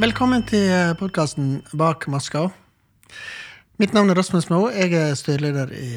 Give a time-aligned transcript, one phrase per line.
[0.00, 2.46] Velkommen til podkasten Bak maska.
[3.76, 4.70] Mitt navn er Rasmus Moe.
[4.72, 5.88] Jeg er styreleder i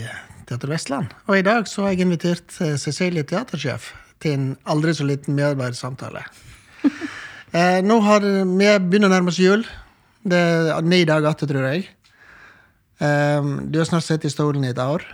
[0.50, 1.14] Teater Vestland.
[1.32, 5.38] Og i dag så har jeg invitert eh, Cecilie teatersjef til en aldri så liten
[5.38, 6.26] medarbeidersamtale.
[7.56, 9.64] eh, nå har vi begynt å nærme oss jul.
[10.20, 10.42] Det
[10.76, 11.88] er ni dager igjen, tror jeg.
[13.00, 15.08] Eh, du har snart sittet i stolen i et år.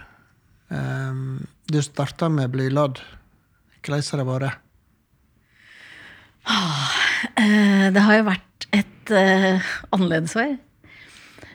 [0.73, 1.23] Eh,
[1.69, 3.05] du starta med blylodd.
[3.85, 4.61] Hvordan har det vært?
[7.37, 8.48] Eh, det har jo vært
[9.13, 10.57] uh, annerledes år.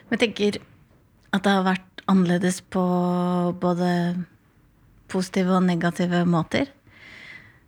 [0.05, 0.57] Men jeg tenker
[1.35, 2.85] at det har vært annerledes på
[3.61, 3.89] både
[5.11, 6.69] positive og negative måter.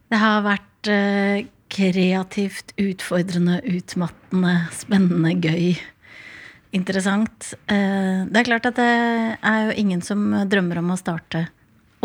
[0.08, 5.76] Det har vært uh, kreativt, utfordrende, utmattende, spennende, gøy.
[6.78, 7.54] Interessant.
[7.72, 8.92] Uh, det er klart at det
[9.38, 11.48] er jo ingen som drømmer om å starte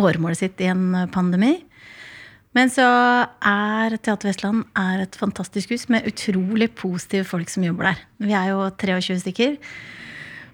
[0.00, 1.58] åremålet sitt i en pandemi.
[2.56, 7.90] Men så er Teater Vestland er et fantastisk hus med utrolig positive folk som jobber
[7.90, 8.02] der.
[8.20, 9.56] Vi er jo 23 stykker.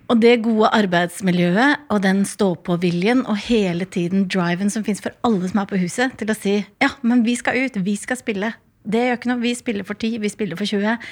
[0.09, 5.51] Og det gode arbeidsmiljøet og den stå-på-viljen og hele tiden driven som fins for alle
[5.51, 8.55] som er på huset, til å si ja, men vi skal ut, vi skal spille.
[8.89, 9.43] Det gjør ikke noe.
[9.43, 11.11] Vi spiller for 10, vi spiller for 20.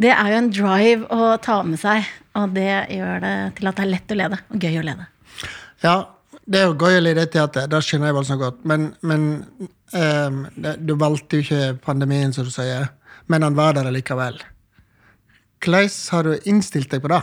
[0.00, 2.06] Det er jo en drive å ta med seg,
[2.38, 5.06] og det gjør det til at det er lett å lede og gøy å lede.
[5.84, 5.96] Ja,
[6.50, 8.62] det er jo gøy å i teater, det skjønner jeg voldsomt godt.
[8.66, 9.26] Men, men
[9.94, 12.88] um, det, du valgte jo ikke pandemien, som du sier,
[13.30, 14.40] men han var der likevel.
[15.62, 17.20] Hvordan har du innstilt deg på det?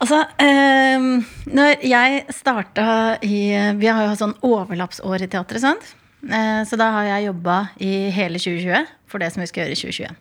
[0.00, 1.20] Altså, um,
[1.52, 2.86] når jeg starta
[3.24, 3.36] i
[3.78, 5.92] Vi har jo sånn overlappsår i teatret, sant?
[6.24, 9.76] Uh, så da har jeg jobba i hele 2020 for det som vi skal gjøre
[9.76, 10.20] i 2021.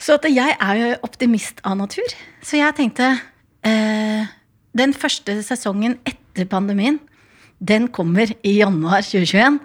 [0.00, 2.14] Så jeg er jo optimist av natur.
[2.46, 3.10] Så jeg tenkte
[3.66, 4.30] uh,
[4.70, 6.19] Den første sesongen etter
[6.50, 7.00] pandemien,
[7.60, 9.60] den kommer i januar 2021.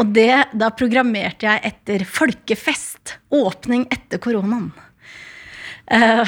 [0.00, 3.18] Og det, da programmerte jeg etter folkefest.
[3.34, 4.72] Åpning etter koronaen.
[5.84, 6.24] Uh,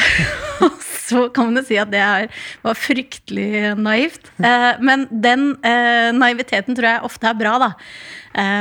[1.09, 2.27] så kan man jo si at det er,
[2.61, 4.29] var fryktelig naivt.
[4.37, 7.71] Uh, men den uh, naiviteten tror jeg ofte er bra, da.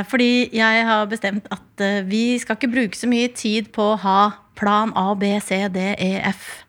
[0.08, 4.20] fordi jeg har bestemt at vi skal ikke bruke så mye tid på å ha
[4.56, 6.64] plan A, B, C, D, E, F.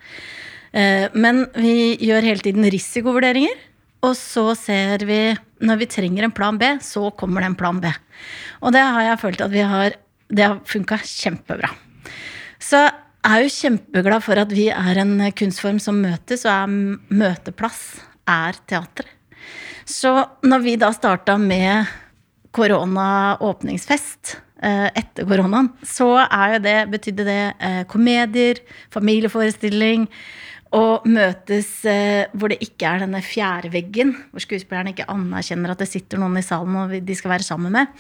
[1.16, 3.56] men vi gjør hele tiden risikovurderinger.
[4.08, 5.22] Og så ser vi
[5.60, 7.92] Når vi trenger en plan B, så kommer det en plan B.
[8.62, 9.98] Og det har jeg følt at vi har
[10.30, 11.70] Det har funka kjempebra.
[12.60, 12.88] Så
[13.28, 17.82] jeg er jo kjempeglad for at vi er en kunstform som møtes, og er møteplass
[18.28, 19.10] er teatret.
[19.88, 20.12] Så
[20.44, 21.88] når vi da starta med
[22.56, 28.60] korona-åpningsfest eh, etter koronaen, så er jo det, betydde det eh, komedier,
[28.96, 30.08] familieforestilling,
[30.76, 35.84] og møtes eh, hvor det ikke er denne fjerde veggen, hvor skuespillerne ikke anerkjenner at
[35.84, 37.94] det sitter noen i salen og de skal være sammen med.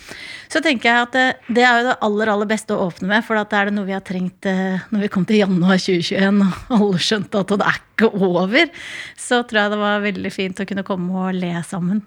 [0.52, 3.26] Så tenker jeg at eh, det er jo det aller aller beste å åpne med,
[3.28, 6.44] for det er det noe vi har trengt eh, når vi kom til januar 2021
[6.44, 8.70] og alle skjønte at det er ikke over.
[9.18, 12.04] Så tror jeg det var veldig fint å kunne komme og le sammen.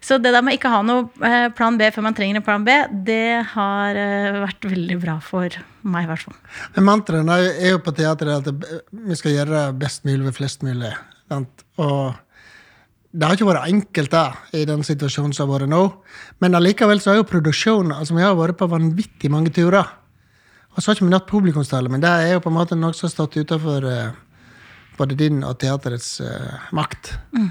[0.00, 2.64] Så det der med ikke ha noe eh, plan B før man trenger en plan
[2.64, 2.72] B,
[3.06, 6.38] det har eh, vært veldig bra for meg, i hvert fall.
[6.76, 10.94] Men mantraen er jo på teatret at vi skal gjøre best mulig ved flest mulig.
[11.30, 12.16] Og
[13.10, 14.24] det har ikke vært enkelt da,
[14.56, 15.84] i den situasjonen som har vært nå.
[16.40, 19.96] Men allikevel så er jo produksjonen altså Vi har vært på vanvittig mange turer.
[20.70, 22.94] Og så har ikke vi hatt publikumstallet, men det er jo på en måte noe
[22.94, 24.12] som har stått utenfor uh,
[24.96, 26.20] både din og teaterets
[26.76, 27.16] makt.
[27.34, 27.50] Mm.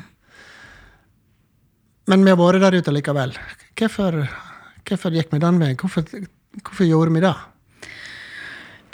[2.10, 3.36] Men vi har vært der ute likevel.
[3.78, 4.24] Hvorfor,
[4.90, 5.78] hvorfor gikk vi den veien?
[5.78, 6.08] Hvorfor,
[6.64, 7.36] hvorfor, gjorde vi det?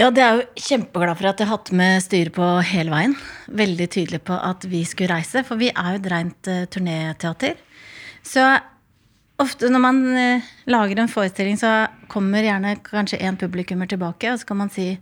[0.02, 3.16] Ja, det er jo kjempeglad for at jeg har hatt med styret på hele veien.
[3.48, 7.56] Veldig tydelig på at vi skulle reise, for vi er jo et rent uh, turnéteater.
[8.26, 8.44] Så
[9.42, 14.40] Ofte når man eh, lager en forestilling, så kommer gjerne kanskje én publikummer tilbake, og
[14.40, 14.94] så kan man si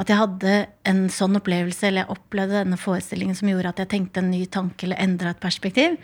[0.00, 0.54] at jeg hadde
[0.88, 4.46] en sånn opplevelse, eller jeg opplevde denne forestillingen som gjorde at jeg tenkte en ny
[4.48, 5.98] tanke eller endra et perspektiv.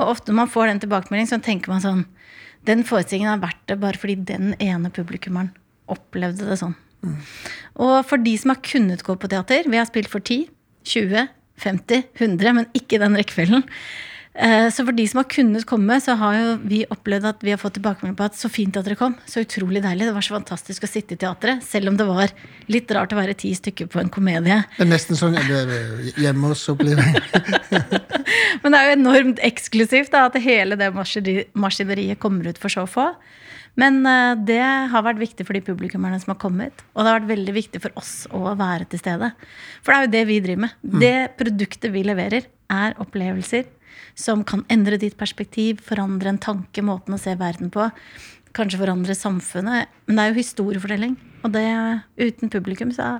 [0.00, 2.06] Og ofte når man får den tilbakemeldingen, så tenker man sånn
[2.66, 5.54] Den forestillingen er verdt det bare fordi den ene publikummeren
[5.88, 6.74] opplevde det sånn.
[7.00, 7.14] Mm.
[7.80, 10.50] Og for de som har kunnet gå på teater, vi har spilt for 10,
[10.84, 11.30] 20,
[11.62, 13.64] 50, 100, men ikke den rekkefølgen.
[14.34, 17.50] Eh, så for de som har kunnet komme, så har jo vi opplevd at vi
[17.50, 19.16] har fått tilbakemelding på at så fint at dere kom.
[19.26, 20.06] Så utrolig deilig.
[20.06, 21.64] Det var så fantastisk å sitte i teatret.
[21.66, 22.30] Selv om det var
[22.70, 24.62] litt rart å være ti stykker på en komedie.
[24.76, 27.18] Det er nesten sånn hjemme hos oppleving.
[28.62, 32.86] Men det er jo enormt eksklusivt da, at hele det maskineriet kommer ut for så
[32.86, 33.10] få.
[33.78, 36.86] Men uh, det har vært viktig for de publikummerne som har kommet.
[36.94, 39.32] Og det har vært veldig viktig for oss å være til stede.
[39.82, 40.80] For det er jo det vi driver med.
[40.86, 40.96] Mm.
[41.02, 43.66] Det produktet vi leverer, er opplevelser
[44.20, 47.88] som kan endre ditt perspektiv, forandre en tanke, måten å se verden på.
[48.56, 49.90] Kanskje forandre samfunnet.
[50.06, 51.18] Men det er jo historiefortelling.
[51.46, 51.66] Og det,
[52.20, 53.18] uten publikum så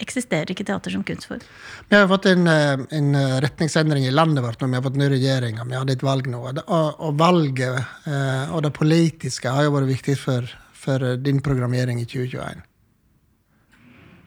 [0.00, 1.42] eksisterer ikke teater som kunstform.
[1.90, 5.08] Vi har fått en, eh, en, retningsendring i landet vårt når vi har fått ny
[5.12, 5.60] regjering.
[5.60, 6.40] og Vi hadde et valg nå.
[6.40, 12.00] Og, og valget eh, og det politiske har jo vært viktig for, for din programmering
[12.00, 12.64] i 2021.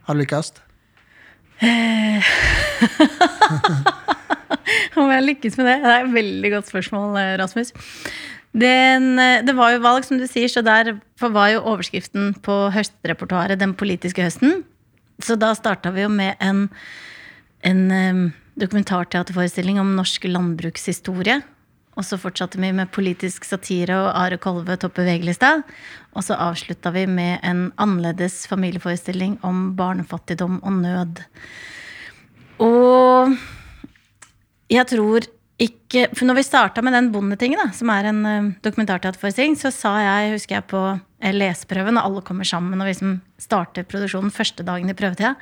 [0.06, 0.54] Har du lykkes?
[4.98, 5.78] Om jeg lykkes med det?
[5.84, 7.70] Det er et veldig godt spørsmål, eh, Rasmus.
[8.52, 12.58] Den, eh, det var jo valg, som du sier, så der var jo overskriften på
[12.76, 14.64] høstrepertoaret den politiske høsten.
[15.22, 16.66] Så da starta vi jo med en,
[17.64, 21.42] en um, dokumentarteaterforestilling om norsk landbrukshistorie.
[22.02, 25.60] Og så fortsatte vi med politisk satire og Are Kolve topper VG-lista.
[26.18, 31.22] Og så avslutta vi med en annerledes familieforestilling om barnefattigdom og nød.
[32.66, 33.38] Og
[34.72, 35.30] jeg tror
[35.62, 39.70] ikke For når vi starta med den Bondetingen, da, som er en uh, dokumentarteaterforestilling, så
[39.70, 40.80] sa jeg, husker jeg på
[41.38, 45.36] leseprøven, når alle kommer sammen og liksom starter produksjonen første dagen i prøvetida,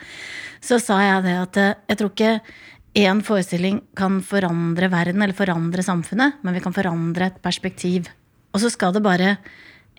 [0.59, 2.33] så sa jeg det at uh, jeg tror ikke
[2.99, 8.09] én forestilling kan forandre verden eller forandre samfunnet, men vi kan forandre et perspektiv.
[8.53, 9.37] Og så skal det bare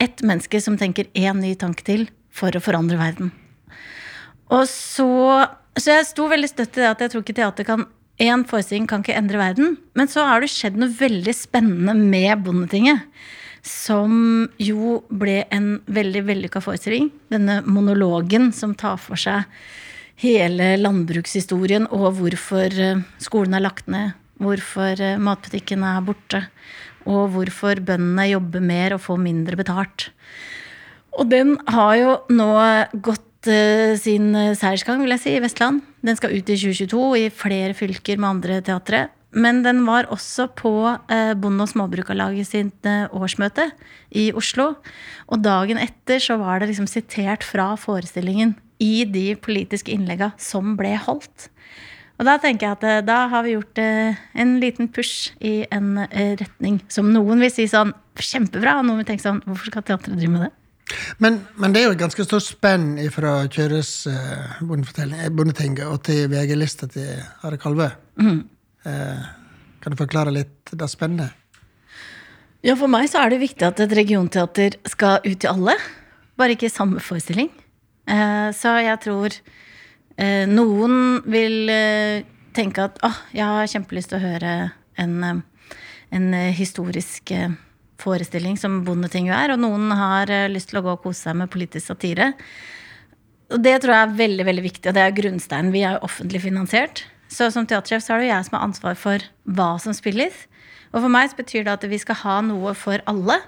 [0.00, 3.32] ett menneske som tenker én ny tanke til for å forandre verden.
[4.50, 5.06] Og så,
[5.78, 7.88] så jeg sto veldig støtt i det at jeg tror ikke teater kan
[8.20, 9.76] Én forestilling kan ikke endre verden.
[9.96, 13.06] Men så har det skjedd noe veldig spennende med Bondetinget.
[13.64, 17.08] Som jo ble en veldig vellykka forestilling.
[17.32, 19.48] Denne monologen som tar for seg
[20.20, 24.16] hele landbrukshistorien og hvorfor eh, skolen er lagt ned.
[24.40, 26.42] Hvorfor matbutikken matbutikkene er borte.
[27.08, 30.10] Og hvorfor bøndene jobber mer og får mindre betalt.
[31.16, 32.48] Og den har jo nå
[33.04, 35.82] gått uh, sin seiersgang, vil jeg si, i Vestland.
[36.06, 39.02] Den skal ut i 2022 i flere fylker med andre teatre.
[39.36, 40.72] Men den var også på
[41.10, 43.68] Bonde- og Småbrukarlaget sitt årsmøte
[44.16, 44.72] i Oslo.
[45.28, 50.76] Og dagen etter så var det liksom sitert fra forestillingen i de politiske innlegga som
[50.78, 51.50] ble holdt.
[52.20, 55.94] Og da tenker jeg at da har vi gjort en liten push i en
[56.40, 60.18] retning som noen vil si sånn kjempebra, og noen vil tenke sånn hvorfor skal teatret
[60.18, 60.50] drive med det?
[61.22, 66.26] Men, men, det er jo et ganske stort spenn fra Kjøres eh, Bondetinget og til
[66.32, 67.90] VG-lista til Are Kalve.
[68.20, 68.40] Mm.
[68.88, 69.28] Eh,
[69.80, 71.36] kan du forklare litt det spennet?
[72.66, 75.78] Ja, For meg så er det viktig at et regionteater skal ut til alle.
[76.40, 77.48] Bare ikke samme forestilling.
[78.10, 79.40] Uh, så jeg tror
[80.20, 81.70] noen vil
[82.52, 84.50] tenke at å, jeg har kjempelyst til å høre
[85.00, 85.14] en,
[86.12, 87.32] en historisk
[88.00, 91.38] forestilling som Bondetinget er, og noen har eh, lyst til å gå og kose seg
[91.40, 92.32] med politisk satire.
[93.50, 95.72] Og det tror jeg er veldig veldig viktig, og det er grunnsteinen.
[95.74, 97.04] Vi er jo offentlig finansiert.
[97.30, 99.26] Så som teatersjef så er det jo jeg som har ansvar for
[99.56, 100.44] hva som spilles.
[100.90, 103.38] Og for meg så betyr det at vi skal ha noe for alle,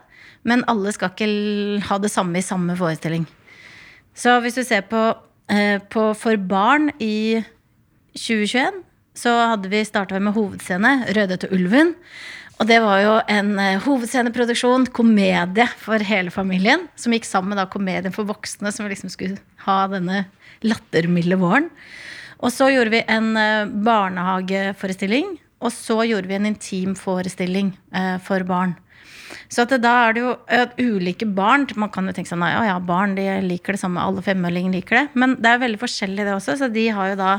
[0.46, 3.26] men alle skal ikke ha det samme i samme forestilling.
[4.14, 5.14] Så hvis du ser på,
[5.48, 7.42] eh, på For barn i
[8.16, 8.82] 2021,
[9.14, 11.94] så hadde vi starta med hovedscene, Rødhette og ulven.
[12.60, 16.86] Og det var jo en uh, hovedsceneproduksjon, komedie for hele familien.
[16.96, 20.26] Som gikk sammen med komedien for voksne, som liksom skulle ha denne
[20.62, 21.70] lattermilde våren.
[22.38, 25.34] Og så gjorde vi en uh, barnehageforestilling.
[25.62, 28.74] Og så gjorde vi en intimforestilling eh, for barn.
[29.52, 31.66] Så da er det jo at ulike barn.
[31.76, 35.02] Man kan jo tenke sånn ja, ja, barn de liker det samme, alle femåringer liker
[35.02, 35.06] det.
[35.12, 36.56] Men det er veldig forskjellig, det også.
[36.62, 37.34] Så de har jo da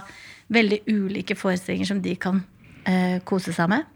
[0.54, 2.44] veldig ulike forestillinger som de kan
[3.24, 3.88] kose seg med.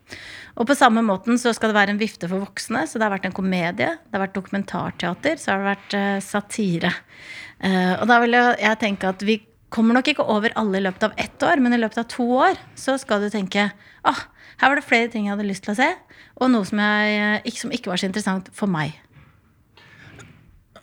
[0.58, 2.86] Og på samme måten så skal det være en vifte for voksne.
[2.90, 6.16] Så det har vært en komedie, det har vært dokumentarteater, så har det vært eh,
[6.26, 6.94] satire.
[7.62, 9.38] Eh, og da vil jeg, jeg tenke at vi
[9.74, 12.26] kommer nok ikke over alle i løpet av ett år, men i løpet av to
[12.40, 13.68] år så skal du tenke
[14.08, 14.24] ah,
[14.58, 15.90] her var det flere ting jeg hadde lyst til å se,
[16.38, 18.96] og noe som, jeg, som ikke var så interessant for meg.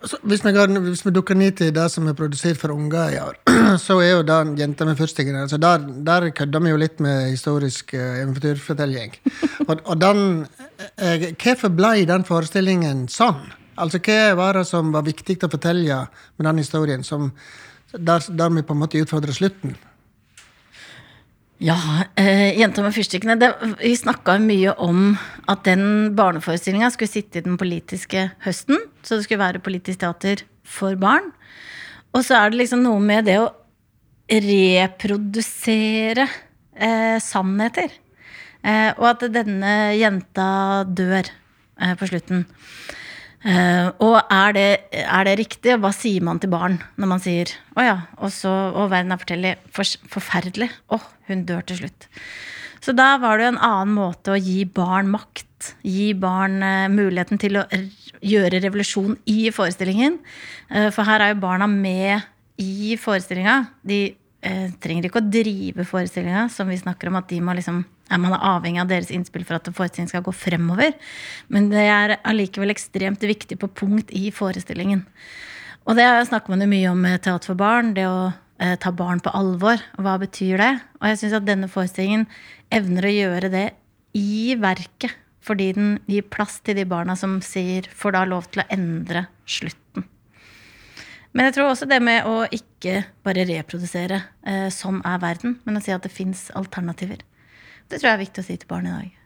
[0.04, 3.14] Så hvis, vi går, hvis vi dukker ned til det som er produsert for unger
[3.14, 3.38] i år,
[3.86, 5.60] så er jo det 'Jenta med første generasjon'.
[5.60, 9.16] der, der kødder vi jo litt med historisk uh, eventyrfortelling.
[9.68, 10.46] og, og den
[11.00, 13.40] uh, Hvorfor ble den forestillingen sånn?
[13.78, 16.04] Altså Hva var det som var viktig å fortelle
[16.36, 17.32] med den historien, som,
[17.96, 19.74] der, der vi på en måte utfordrer slutten?
[21.64, 23.78] Ja, eh, 'Jenta med fyrstikkene'.
[23.80, 25.16] Vi snakka mye om
[25.49, 28.76] at den barneforestillinga skulle sitte i den politiske høsten.
[29.02, 31.33] Så det skulle være politisk teater for barn.
[32.12, 33.54] Og så er det liksom noe med det å
[34.28, 35.09] reprodusere
[36.76, 37.88] eh, sannheter.
[38.62, 41.25] Eh, og at denne jenta dør
[41.80, 42.44] eh, på slutten.
[43.44, 44.68] Uh, og er det,
[45.04, 45.76] er det, riktig?
[45.76, 49.20] Hva sier man til barn når man sier 'Å ja', og så Og verden er
[49.20, 49.56] fortellig'.
[49.70, 50.70] for, forferdelig.
[50.88, 52.08] Å, hun dør til slutt.
[52.84, 55.72] Så da var det jo en annen måte å gi barn makt.
[55.88, 57.64] Gi barn eh, muligheten til å
[58.20, 60.18] gjøre revolusjon i forestillingen.
[60.68, 62.20] Eh, for her er jo barna med
[62.60, 63.56] i forestillinga.
[63.80, 64.02] De
[64.44, 67.80] eh, trenger ikke å drive forestillinga, som vi snakker om at de må liksom
[68.23, 70.94] man er avhengig av deres innspill for at forestillingen skal gå fremover.
[71.52, 75.04] Men det er allikevel ekstremt viktig på punkt i forestillingen.
[75.85, 77.92] Og det snakker man jo mye om med Teater for barn.
[77.97, 79.83] Det å eh, ta barn på alvor.
[80.00, 80.73] Hva betyr det?
[81.00, 82.26] Og jeg syns at denne forestillingen
[82.73, 83.66] evner å gjøre det
[84.16, 85.18] i verket.
[85.44, 89.26] Fordi den gir plass til de barna som sier får da lov til å endre
[89.44, 90.06] slutten.
[91.35, 95.80] Men jeg tror også det med å ikke bare reprodusere eh, sånn er verden, men
[95.80, 97.25] å si at det fins alternativer.
[97.88, 99.20] Det tror jeg er viktig å si til barn i dag.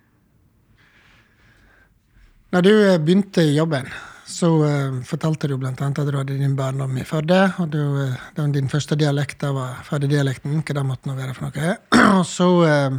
[2.54, 3.90] Når du eh, begynte i jobben,
[4.28, 5.72] så uh, fortalte du bl.a.
[5.72, 7.40] at du hadde din barndom i Førde.
[7.62, 10.60] Og du, uh, din første dialekt var Førde-dialekten.
[10.60, 11.76] Hva det måtte nå være for noe.
[12.20, 12.98] Og så uh,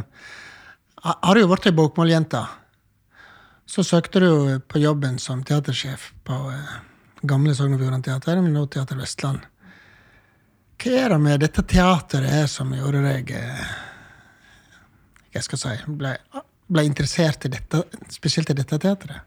[1.06, 2.42] har du jo blitt ei bokmåljente.
[3.70, 4.30] Så søkte du
[4.66, 6.40] på jobben som teatersjef på
[7.22, 9.46] gamle Sogn og Fjordane Teater, men nå Teater Vestland.
[10.80, 13.30] Hva er det med dette teateret som gjorde deg
[15.34, 16.14] jeg skal si, ble,
[16.70, 17.82] ble interessert i dette,
[18.12, 19.26] spesielt i dette teatret?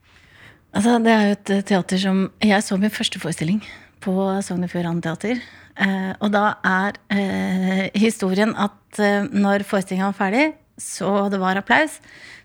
[0.73, 3.59] Altså, det er jo et teater som Jeg så min første forestilling
[4.03, 5.39] på Sogn og Fjordane Teater.
[5.79, 10.47] Eh, og da er eh, historien at eh, når forestillinga var ferdig,
[10.81, 11.99] så det var applaus,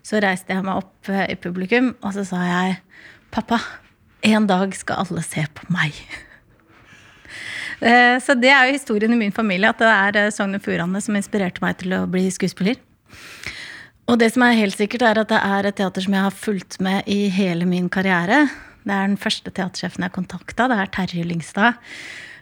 [0.05, 2.79] så reiste jeg meg opp eh, i publikum, og så sa jeg
[3.29, 3.59] Pappa,
[4.25, 5.99] en dag skal alle se på meg.
[7.79, 10.63] Eh, så det er jo historien i min familie, at det er eh, Sogn og
[10.65, 12.75] Fjordane som inspirerte meg til å bli skuespiller.
[14.09, 16.33] Og det som er helt sikkert, er at det er et teater som jeg har
[16.33, 18.47] fulgt med i hele min karriere.
[18.81, 20.65] Det er den første teatersjefen jeg kontakta.
[20.71, 21.77] Det er Terje Lyngstad.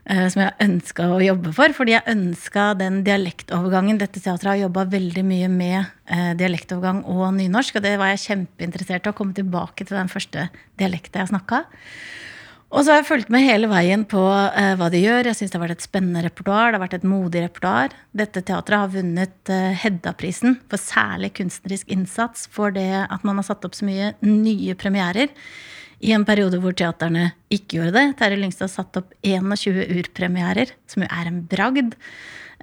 [0.08, 3.98] Eh, som jeg ønska å jobbe for, fordi jeg ønska den dialektovergangen.
[4.00, 8.24] Dette teatret har jobba veldig mye med eh, dialektovergang og nynorsk, og det var jeg
[8.24, 10.48] kjempeinteressert i å komme tilbake til den første
[10.80, 11.66] dialekta jeg snakka.
[12.68, 15.30] Og så har jeg fulgt med hele veien på eh, hva de gjør.
[15.30, 16.74] Jeg syns det har vært et spennende repertoar.
[16.74, 17.96] Det har vært et modig repertoar.
[18.20, 23.48] Dette teatret har vunnet eh, Hedda-prisen for særlig kunstnerisk innsats for det at man har
[23.48, 25.32] satt opp så mye nye premierer.
[26.04, 28.06] I en periode hvor teaterne ikke gjorde det.
[28.20, 31.96] Terje Lyngstad satt opp 21 urpremierer, som jo er en bragd.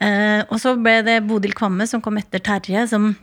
[0.05, 3.15] Eh, og så ble det Bodil Kvamme som kom etter Terje, som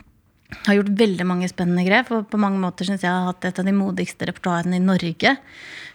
[0.65, 2.11] har gjort veldig mange spennende grep.
[2.13, 5.35] Og på mange måter syns jeg har hatt et av de modigste repertoarene i Norge.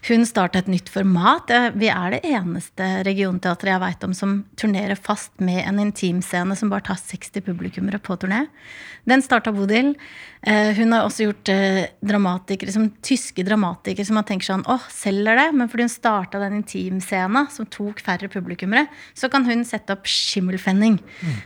[0.06, 1.50] Hun starta et nytt format.
[1.75, 6.70] Vi er det eneste regionteatret jeg veit om som turnerer fast med en intimscene som
[6.72, 8.46] bare tar 60 publikummere på turné.
[9.06, 9.94] Den starta Bodil.
[10.46, 14.82] Eh, hun har også gjort eh, dramatikere som tyske dramatikere som man tenker sånn åh,
[14.92, 15.46] selger det?
[15.58, 20.06] Men fordi hun starta den intimscena som tok færre publikummere, så kan hun sette opp
[20.10, 21.36] Schimmelfenning mm.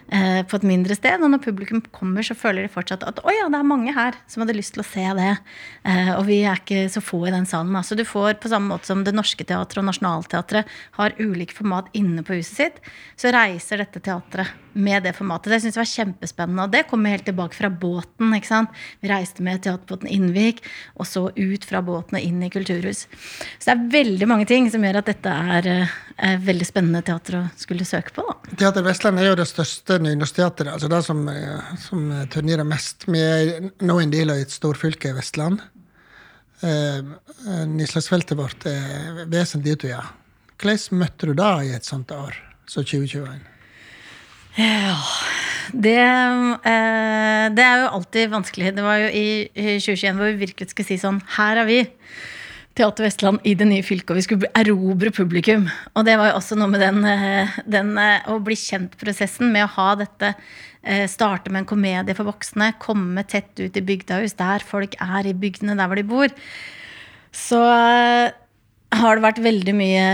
[0.48, 1.20] på et mindre sted.
[1.20, 4.16] Og når publikum kommer, så føler de fortsatt at å ja, det er mange her
[4.30, 5.30] som hadde lyst til å se det.
[6.16, 7.76] Og vi er ikke så få i den salen.
[7.86, 11.88] Så du får på samme måte som Det Norske Teatret og Nationaltheatret har ulike format
[11.96, 12.82] inne på huset sitt,
[13.20, 15.52] så reiser dette teatret med det formatet.
[15.52, 16.66] Det syns jeg var kjempespennende.
[16.66, 18.34] Og det kommer helt tilbake fra båten.
[18.36, 18.76] ikke sant?
[19.00, 20.62] Vi reiste med teaterbåten Innvik,
[20.96, 23.06] og så ut fra båten og inn i kulturhus.
[23.58, 27.02] Så det er veldig mange ting som gjør at dette er, er eh, veldig spennende
[27.06, 28.26] teater å skulle søke på.
[28.28, 28.54] Da.
[28.64, 33.08] Teater Vestland er jo det største nynorskteatret, altså det som, eh, som turnerer mest.
[33.10, 35.62] Vi er nå en del av et storfylke, Vestland.
[36.60, 37.00] Eh,
[37.70, 40.02] Nislagsfeltet vårt er vesentlig utvida.
[40.60, 42.36] Hvordan møtte du da i et sånt år
[42.68, 43.49] som 2021?
[44.58, 44.96] Ja
[45.72, 48.74] det, eh, det, er jo alltid vanskelig.
[48.76, 51.80] Det var jo i 2021 hvor vi virkelig skulle si sånn Her er vi.
[52.78, 55.66] Teater Vestland i det nye fylket, og vi skulle erobre publikum.
[55.98, 59.66] Og det var jo også noe med den, eh, den eh, å bli kjent-prosessen med
[59.66, 60.34] å ha dette
[60.82, 65.28] eh, Starte med en komedie for voksne, komme tett ut i bygdehus, der folk er
[65.28, 66.36] i bygdene, der hvor de bor.
[67.34, 70.06] Så har det vært veldig mye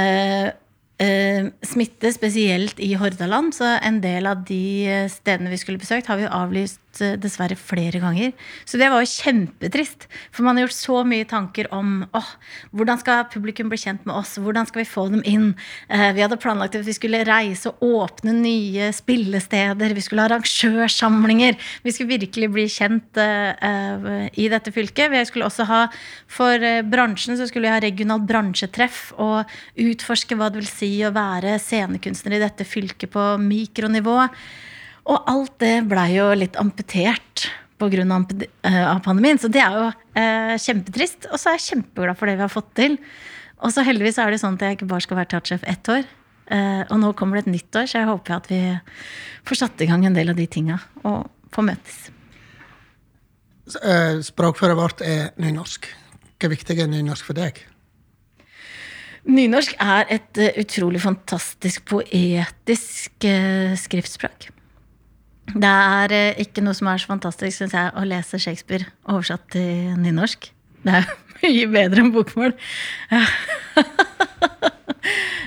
[0.96, 3.52] smitte, spesielt i Hordaland.
[3.52, 8.00] Så en del av de stedene vi skulle besøkt, har vi avlyst Eh, dessverre flere
[8.00, 8.32] ganger.
[8.64, 10.06] Så det var jo kjempetrist.
[10.34, 12.30] For man har gjort så mye tanker om åh,
[12.76, 15.54] hvordan skal publikum bli kjent med oss, hvordan skal vi få dem inn.
[15.88, 19.94] Eh, vi hadde planlagt at vi skulle reise og åpne nye spillesteder.
[19.96, 21.58] Vi skulle ha arrangørsamlinger.
[21.84, 25.10] Vi skulle virkelig bli kjent uh, i dette fylket.
[25.12, 25.80] Vi skulle også ha
[26.30, 29.50] For bransjen så skulle vi ha regionalt bransjetreff og
[29.80, 34.18] utforske hva det vil si å være scenekunstner i dette fylket på mikronivå.
[35.06, 37.46] Og alt det blei jo litt amputert
[37.78, 38.04] pga.
[38.90, 39.38] av pandemien.
[39.38, 41.28] Så det er jo eh, kjempetrist.
[41.30, 42.96] Og så er jeg kjempeglad for det vi har fått til.
[43.64, 46.08] Og så heldigvis er det sånn at jeg ikke bare skal være teatersjef ett år.
[46.46, 48.60] Eh, og nå kommer det et nytt år, så jeg håper at vi
[49.46, 51.96] får satt i gang en del av de tinga og får møtes.
[53.82, 55.88] eh, språkføret vårt er nynorsk.
[56.38, 57.58] Hva viktig er nynorsk for deg?
[59.26, 63.26] Nynorsk er et uh, utrolig fantastisk poetisk
[63.82, 64.52] skriftspråk.
[65.54, 69.46] Det er uh, ikke noe som er så fantastisk, syns jeg, å lese Shakespeare oversatt
[69.54, 70.50] til nynorsk.
[70.86, 71.08] Det er
[71.42, 72.56] mye bedre enn bokmål.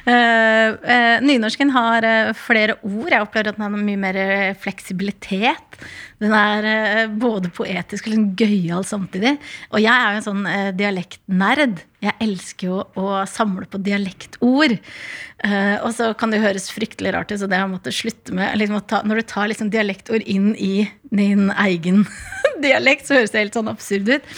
[0.10, 3.12] Uh, uh, nynorsken har uh, flere ord.
[3.12, 4.18] Jeg opplever at den har mye mer
[4.58, 5.78] fleksibilitet.
[6.20, 9.36] Den er både poetisk og liksom gøyal samtidig.
[9.70, 11.84] Og jeg er jo en sånn dialektnerd.
[12.04, 14.76] Jeg elsker jo å samle på dialektord.
[14.76, 18.52] og så kan det høres fryktelig rart ut, så det har jeg måttet slutte med.
[18.60, 22.04] Liksom ta, når du tar liksom dialektord inn i din egen
[22.68, 24.36] dialekt, så høres det helt sånn absurd ut.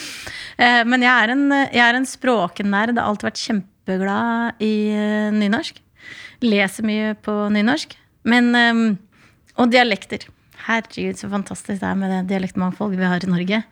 [0.62, 2.94] men jeg er en, jeg en språknerd.
[2.94, 5.82] Det har alltid vært kjempe kjempeglad i uh, nynorsk.
[6.42, 7.98] Leser mye på nynorsk.
[8.24, 8.98] Men um,
[9.58, 10.28] Og dialekter.
[10.68, 13.64] Herregud, så fantastisk det er med det dialektmangfoldet vi har i Norge.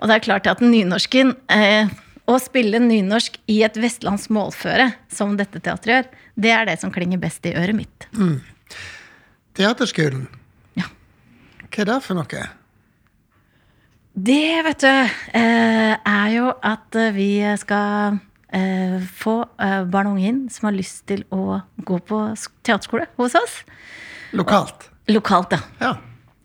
[0.00, 1.90] Og det er klart at nynorsken uh,
[2.26, 6.92] Å spille nynorsk i et vestlandsk målføre, som dette teatret gjør, det er det som
[6.92, 8.06] klinger best i øret mitt.
[8.14, 8.38] Mm.
[9.58, 10.28] Teaterskolen.
[10.78, 10.86] Ja.
[11.66, 12.44] Hva er det for noe?
[14.14, 20.44] Det, vet du, er jo at vi skal eh, få eh, barn og unge inn
[20.50, 22.22] som har lyst til å gå på
[22.66, 23.60] teaterskole hos oss.
[24.36, 24.88] Lokalt?
[25.10, 25.60] Lokalt, ja.
[25.82, 25.92] ja.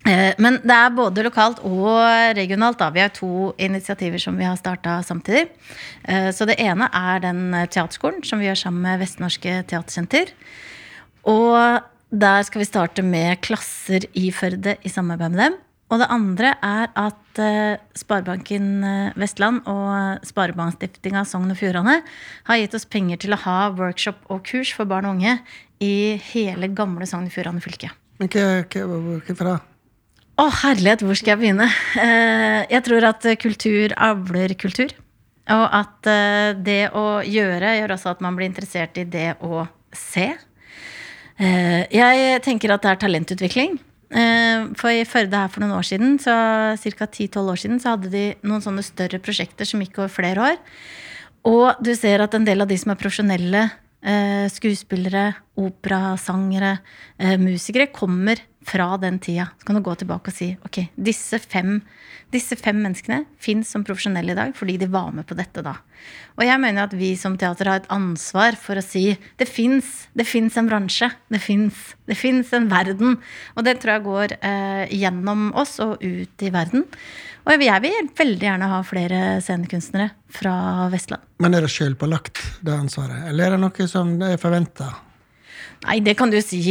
[0.05, 1.97] Eh, men det er både lokalt og
[2.37, 2.77] regionalt.
[2.81, 2.91] Da.
[2.93, 5.47] Vi har to initiativer som vi har starta samtidig.
[6.03, 10.33] Eh, så det ene er den teaterskolen som vi gjør sammen med Vestnorske Teatersenter.
[11.25, 11.81] Og
[12.13, 15.61] der skal vi starte med klasser i Førde i samarbeid med dem.
[15.93, 21.99] Og det andre er at uh, Sparebanken uh, Vestland og Sparebankstiftinga Sogn og Fjordane
[22.47, 25.37] har gitt oss penger til å ha workshop og kurs for barn og unge
[25.85, 27.91] i hele gamle Sogn og Fjordane fylke.
[28.17, 29.55] Men hvorfor det?
[30.35, 31.69] Å, herlighet, hvor skal jeg begynne?
[31.95, 34.95] Uh, jeg tror at kultur avler kultur.
[35.53, 36.07] Og at
[36.65, 40.31] det å gjøre gjør også at man blir interessert i det å se.
[41.37, 43.75] jeg tenker at det er talentutvikling.
[44.13, 46.35] Eh, for i Førde her for noen år siden, så
[46.77, 47.07] ca.
[47.07, 50.59] 10-12 år siden, så hadde de noen sånne større prosjekter som gikk over flere år.
[51.45, 53.63] Og du ser at en del av de som er profesjonelle
[54.05, 56.77] eh, skuespillere, operasangere,
[57.17, 59.47] eh, musikere, kommer fra den tida.
[59.59, 61.77] Så kan du gå tilbake og si ok, disse fem,
[62.33, 65.75] disse fem menneskene fins som profesjonelle i dag fordi de var med på dette da.
[66.35, 69.05] Og jeg mener at vi som teater har et ansvar for å si
[69.37, 71.11] det fins en bransje.
[71.29, 73.19] Det fins en verden.
[73.55, 76.85] Og det tror jeg går eh, gjennom oss og ut i verden.
[77.45, 80.55] Og jeg vil veldig gjerne ha flere scenekunstnere fra
[80.89, 81.21] Vestland.
[81.43, 83.27] Men er det sjølpålagt, det ansvaret?
[83.29, 84.89] Eller er det noe som er forventa?
[85.83, 86.61] Nei, det kan du si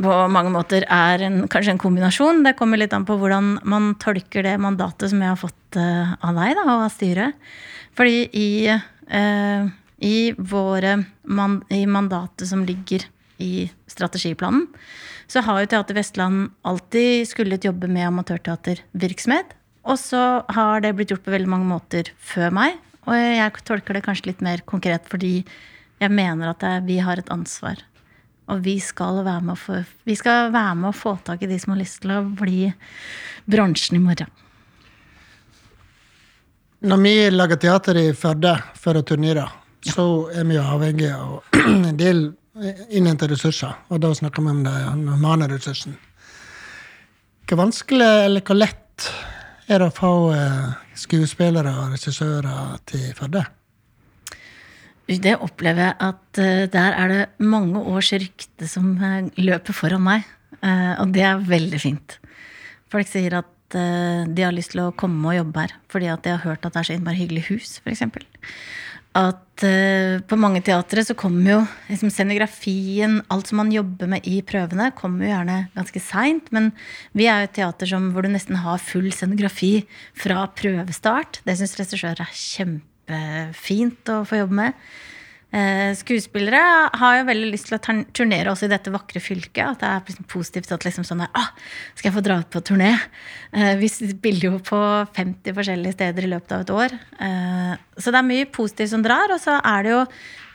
[0.00, 2.42] på mange måter er en, kanskje en kombinasjon.
[2.46, 6.14] Det kommer litt an på hvordan man tolker det mandatet som jeg har fått uh,
[6.24, 7.50] av deg da, og av styret.
[7.98, 9.70] Fordi i, eh,
[10.06, 10.94] i, våre
[11.28, 13.02] man, i mandatet som ligger
[13.42, 14.68] i strategiplanen,
[15.30, 19.52] så har jo Teater Vestland alltid skullet jobbe med amatørteatervirksomhet.
[19.90, 20.22] Og så
[20.54, 22.78] har det blitt gjort på veldig mange måter før meg.
[23.10, 25.40] Og jeg tolker det kanskje litt mer konkret fordi
[26.00, 27.82] jeg mener at vi har et ansvar
[28.50, 31.48] og vi skal, være med å få, vi skal være med å få tak i
[31.50, 32.70] de som har lyst til å bli
[33.50, 34.30] bransjen i morgen.
[36.80, 39.44] Når vi lager teater i Førde for å turnere,
[39.84, 39.92] ja.
[39.92, 41.58] så er vi jo avhengig av
[41.90, 42.30] en del
[42.88, 43.74] innhente ressurser.
[43.92, 45.98] Og da snakker vi om den humane ressursen.
[47.48, 49.10] Hvor vanskelig eller hvor lett
[49.70, 53.44] er det å få eh, skuespillere og regissører til Førde?
[55.18, 60.04] Det opplever jeg at uh, der er det mange års rykte som uh, løper foran
[60.06, 60.28] meg.
[60.60, 62.20] Uh, og det er veldig fint.
[62.90, 66.32] Folk sier at de har lyst til å komme og jobbe her fordi at de
[66.32, 68.00] har hørt at det er så innmari hyggelig hus, f.eks.
[69.14, 69.62] At
[70.26, 74.90] på mange teatre så kommer jo liksom, scenografien, alt som man jobber med i prøvene,
[74.98, 76.50] kommer jo gjerne ganske seint.
[76.50, 76.72] Men
[77.14, 79.84] vi er jo et teater som, hvor du nesten har full scenografi
[80.18, 81.44] fra prøvestart.
[81.46, 84.84] Det syns regissører er kjempe kjempefint å få jobbe med.
[85.50, 89.64] Eh, skuespillere har jo veldig lyst til å turnere også i dette vakre fylket.
[89.64, 91.48] At det er liksom positivt at liksom sånn ah,
[91.94, 92.92] skal jeg få dra ut på turné?
[93.52, 94.80] Eh, vi spiller jo på
[95.16, 96.94] 50 forskjellige steder i løpet av et år.
[97.26, 99.34] Eh, så det er mye positivt som drar.
[99.34, 100.04] Og så er det jo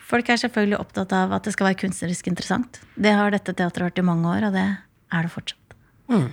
[0.06, 2.78] Folk er selvfølgelig opptatt av at det skal være kunstnerisk interessant.
[2.94, 5.74] Det har dette teatret vært i mange år, og det er det fortsatt.
[6.14, 6.28] Mm.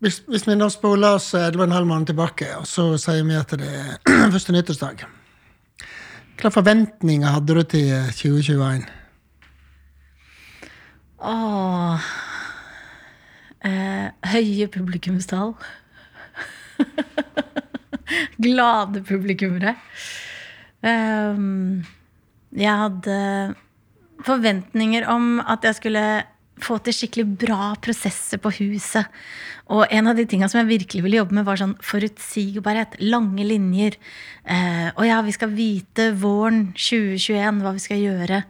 [0.00, 3.68] Hvis, hvis vi nå spoler oss 11,5 måneder tilbake, og så sier vi at det
[3.68, 3.98] er
[4.34, 5.04] første nyttårsdag
[6.40, 8.86] Hvilke forventninger hadde du til 2021?
[11.20, 12.06] Åh
[13.68, 15.52] eh, Høye publikumstall.
[18.46, 19.74] Glade publikummere.
[20.80, 21.84] Um,
[22.56, 23.18] jeg hadde
[24.24, 26.04] forventninger om at jeg skulle
[26.64, 29.08] få til skikkelig bra prosesser på huset.
[29.70, 32.96] Og en av de tinga som jeg virkelig ville jobbe med, var sånn forutsigbarhet.
[33.06, 33.96] Lange linjer.
[34.42, 38.40] Eh, og ja, vi skal vite våren 2021 hva vi skal gjøre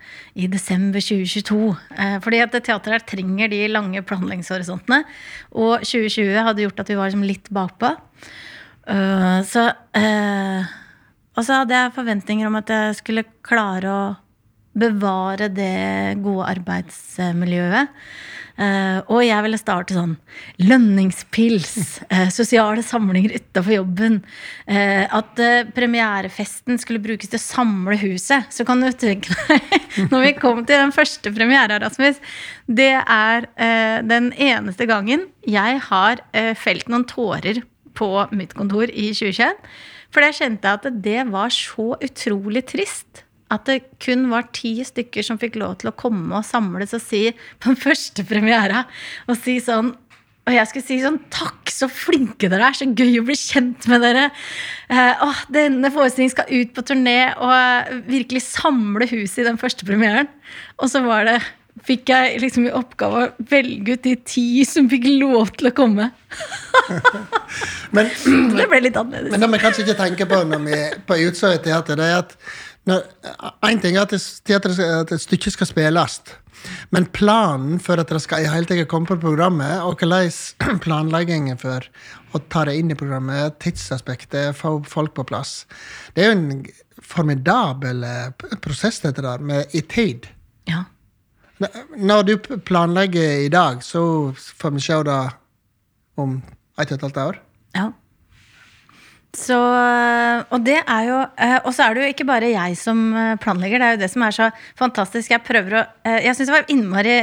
[0.41, 1.61] i desember 2022.
[1.97, 5.03] Eh, fordi at teateret her trenger de lange planleggingshorisontene.
[5.53, 7.93] Og 2020 hadde gjort at vi var liksom litt bakpå.
[8.91, 10.71] Uh, så uh,
[11.37, 14.03] Og så hadde jeg forventninger om at jeg skulle klare å
[14.79, 17.95] bevare det gode arbeidsmiljøet.
[18.61, 20.17] Uh, og jeg ville starte sånn
[20.61, 24.19] lønningspils, uh, sosiale samlinger utafor jobben.
[24.69, 25.41] Uh, at
[25.77, 28.51] premierefesten skulle brukes til å samle huset.
[28.53, 29.79] Så kan du tenke deg,
[30.13, 32.21] når vi kom til den første premiera, Rasmus
[32.69, 33.47] Det er
[34.07, 36.21] den eneste gangen jeg har
[36.59, 37.63] felt noen tårer
[37.97, 39.57] på mitt kontor i 2021.
[40.11, 45.27] For jeg kjente at det var så utrolig trist at det kun var ti stykker
[45.27, 47.27] som fikk lov til å komme og samles og si
[47.61, 48.87] på den første premiera
[49.29, 49.95] og si sånn
[50.49, 52.75] og jeg skulle si sånn Takk, så flinke dere er!
[52.75, 54.25] Så gøy å bli kjent med dere!
[54.91, 59.87] Eh, åh, denne forestillingen skal ut på turné og virkelig samle huset i den første
[59.87, 60.31] premieren.
[60.81, 61.37] Og så var det
[61.87, 65.75] fikk jeg liksom i oppgave å velge ut de ti som fikk lov til å
[65.77, 66.11] komme.
[67.97, 68.11] men,
[68.57, 69.33] det ble litt annerledes.
[69.33, 72.37] Men det vi kanskje ikke tenker på når vi på Utsøy teater, det er at
[73.67, 76.21] Én ting er at, det, at et stykke skal spilles,
[76.93, 81.61] men planen for at det skal i hele tatt komme på programmet, og hvordan planleggingen
[81.61, 81.87] for
[82.35, 85.65] å ta det inn i programmet, tidsaspektet, få folk på plass
[86.15, 86.53] Det er jo en
[87.01, 90.29] formidabel eh, prosess, dette der, med, i tid.
[90.69, 90.85] Ja.
[91.97, 94.03] Når du planlegger i dag, så
[94.35, 95.21] får vi se det
[96.21, 96.39] om
[96.81, 97.41] et og et halvt år?
[97.77, 97.91] Ja.
[99.31, 102.99] Så, og det er jo eh, Og så er det jo ikke bare jeg som
[103.15, 103.79] eh, planlegger.
[103.79, 105.31] Det er jo det som er så fantastisk.
[105.31, 107.17] Jeg prøver å eh, Jeg syns det var innmari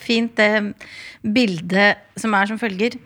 [0.00, 0.72] fint, det
[1.20, 2.96] bildet som er som følger.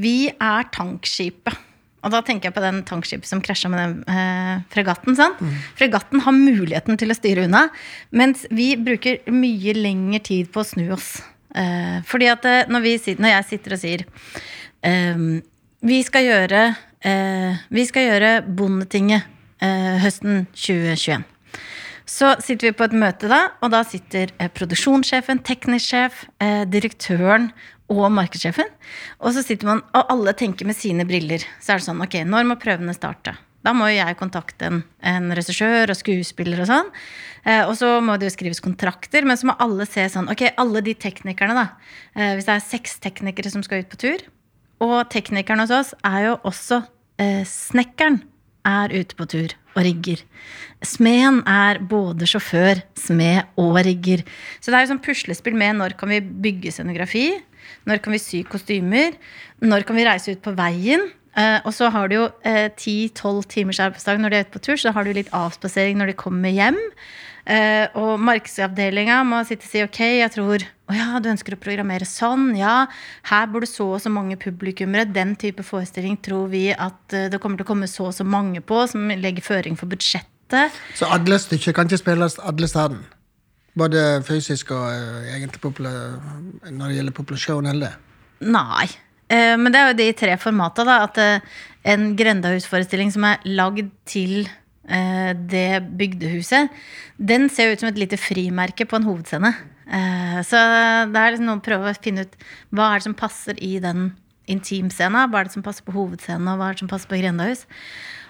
[0.00, 1.64] Vi er tankskipet.
[2.06, 5.16] Og da tenker jeg på den tankskipet som krasja med den eh, fregatten.
[5.18, 5.54] Mm.
[5.78, 7.66] Fregatten har muligheten til å styre unna,
[8.14, 11.16] mens vi bruker mye lengre tid på å snu oss.
[11.56, 14.06] Eh, fordi at når, vi, når, jeg sitter og sier
[14.86, 15.26] eh,
[15.86, 16.62] vi skal gjøre
[17.04, 19.26] eh, vi skal gjøre Bondetinget
[19.60, 21.24] eh, høsten 2021.
[22.06, 26.62] Så sitter vi på et møte, da, og da sitter eh, produksjonssjefen, teknisk sjef, eh,
[26.70, 27.50] direktøren
[27.90, 28.70] og markedssjefen.
[29.22, 31.42] Og så sitter man, og alle tenker med sine briller.
[31.58, 33.34] Så er det sånn, ok, når må prøvene starte?
[33.66, 36.92] Da må jo jeg kontakte en, en regissør og skuespiller og sånn.
[37.42, 40.44] Eh, og så må det jo skrives kontrakter, men så må alle se sånn Ok,
[40.62, 41.66] alle de teknikerne, da.
[42.14, 44.22] Eh, hvis det er seks teknikere som skal ut på tur,
[44.82, 46.82] og teknikeren hos oss er jo også
[47.22, 48.20] eh, snekkeren
[48.66, 50.22] er ute på tur og rigger.
[50.84, 54.24] Smeden er både sjåfør, smed og rigger.
[54.60, 57.28] Så det er jo sånn puslespill med når kan vi bygge scenografi,
[57.86, 59.16] når kan vi sy kostymer,
[59.62, 61.06] når kan vi reise ut på veien.
[61.36, 62.26] Eh, og så har du jo
[62.80, 65.98] ti-tolv eh, timers arbeidsdag når de er ute på tur, så har du litt avspasering
[66.00, 66.80] når de kommer hjem.
[67.46, 71.60] Uh, og markedsavdelinga må sitte og si ok, jeg tror å ja, du ønsker å
[71.62, 72.48] programmere sånn.
[72.58, 72.88] Ja,
[73.30, 75.06] her bor det så og så mange publikummere.
[75.06, 78.26] Den type forestilling tror vi at uh, det kommer til å komme så og så
[78.26, 80.74] mange på, som legger føring for budsjettet.
[80.98, 82.98] Så alle stykker kan ikke spilles alle steder?
[83.78, 87.94] Både fysisk og uh, egentlig når det gjelder populasjon eller?
[88.42, 88.88] Nei.
[89.28, 91.00] Men det er jo de tre formata, da.
[91.08, 91.18] At
[91.86, 94.46] en grendahusforestilling som er lagd til
[94.86, 96.70] Eh, det bygdehuset,
[97.18, 99.50] den ser jo ut som et lite frimerke på en hovedscene.
[99.86, 100.60] Eh, så
[101.10, 102.36] det er liksom noe å prøve å finne ut
[102.70, 104.12] hva er det som passer i den
[104.46, 105.24] intimscena.
[105.26, 107.66] Hva er det som passer på hovedscenen, og hva er det som passer på grendahus.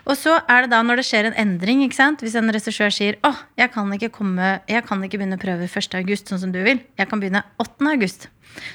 [0.06, 2.22] Og så er det da når det skjer en endring, ikke sant?
[2.22, 5.66] hvis en regissør sier åh, jeg kan ikke, komme, jeg kan ikke begynne å prøve
[5.66, 5.98] 1.
[5.98, 6.80] august, sånn som du vil.
[6.98, 7.90] Jeg kan begynne 8.
[7.90, 8.28] august.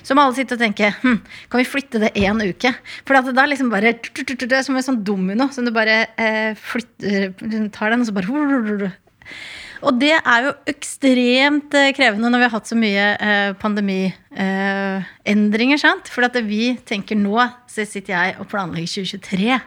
[0.06, 2.74] Så må alle sitte og tenke hm, kan vi flytte det én uke?
[3.08, 6.52] For det er liksom bare Det er som en sånn domino som du bare eh,
[6.60, 7.32] flytter,
[7.74, 8.92] tar den, og så bare
[9.82, 15.78] og det er jo ekstremt eh, krevende når vi har hatt så mye eh, pandemiendringer.
[15.82, 16.10] sant?
[16.14, 17.38] For at vi tenker nå
[17.72, 19.60] så sitter jeg og planlegger 2023.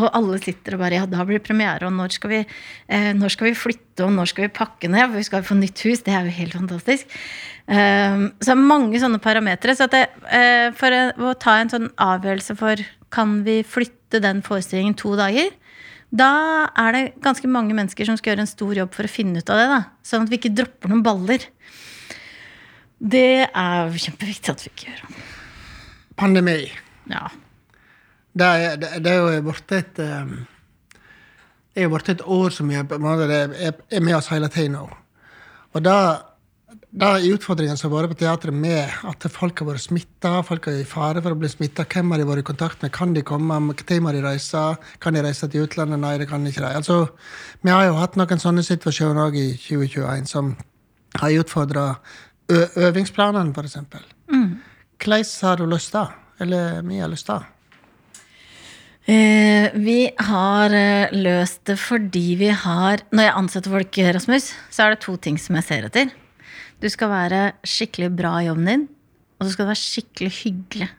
[0.00, 2.40] Og alle sitter og bare Ja, da blir det premiere, og når skal vi,
[2.88, 5.04] eh, når skal vi flytte, og når skal vi pakke ned?
[5.08, 6.00] For vi skal få nytt hus.
[6.06, 7.04] Det er jo helt fantastisk.
[7.62, 9.70] så det er mange sånne parametere.
[9.78, 10.10] Så det,
[10.74, 12.74] for å ta en sånn avgjørelse for
[13.12, 15.54] kan vi flytte den forestillingen to dager,
[16.12, 16.32] da
[16.76, 19.52] er det ganske mange mennesker som skal gjøre en stor jobb for å finne ut
[19.52, 19.68] av det.
[19.70, 19.80] da.
[20.04, 21.46] Sånn at vi ikke dropper noen baller.
[23.02, 25.22] Det er kjempeviktig at vi ikke gjør.
[26.20, 26.58] Pandemi.
[27.10, 27.30] Ja.
[28.32, 30.36] Det er, det, det er jo blitt et um,
[31.72, 34.84] Det er jo blitt et år som er, er med oss hele tida nå.
[35.72, 35.96] Og da
[36.92, 40.66] det er utfordringen som har vært på teatret med at folk har vært smitta, folk
[40.68, 41.86] er i fare for å bli smitta.
[41.88, 42.92] Hvem har de vært i kontakt med?
[42.92, 43.56] Kan de komme?
[43.64, 44.64] Når må de reise?
[45.00, 46.02] Kan de reise til utlandet?
[46.02, 46.68] Nei, det kan de ikke.
[46.68, 47.06] Altså,
[47.64, 50.52] vi har jo hatt noen sånne situasjoner òg i 2021 som
[51.16, 51.86] har utfordra
[52.52, 53.80] øvingsplanene, f.eks.
[54.28, 54.60] Mm.
[55.00, 57.40] Hvordan har du lyst til Eller vi har lyst til
[59.02, 64.84] Eh, vi har eh, løst det fordi vi har Når jeg ansetter folk, Rasmus, så
[64.84, 66.12] er det to ting som jeg ser etter.
[66.82, 68.88] Du skal være skikkelig bra i jobben din,
[69.38, 70.90] og så skal du være skikkelig hyggelig.